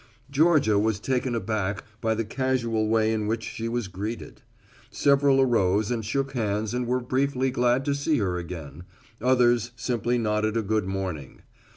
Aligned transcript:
Georgia 0.31 0.79
was 0.79 0.99
taken 0.99 1.39
back 1.41 1.83
by 2.01 2.15
the 2.15 2.25
casual 2.25 2.87
way 2.87 3.13
in 3.13 3.27
which 3.27 3.43
she 3.43 3.69
was 3.69 3.87
greeted. 3.87 4.41
Several 4.89 5.39
arose 5.39 5.91
and 5.91 6.03
shook 6.03 6.31
hands 6.31 6.73
and 6.73 6.87
were 6.87 6.99
briefly 6.99 7.51
glad 7.51 7.85
to 7.85 7.93
see 7.93 8.17
her 8.17 8.35
again; 8.39 8.83
others 9.21 9.69
simply 9.75 10.17
nodded 10.17 10.57
a 10.57 10.63
good 10.63 10.87
morning. 10.87 11.43